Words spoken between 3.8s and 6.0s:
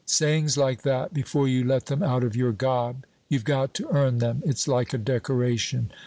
earn them; it's like a decoration.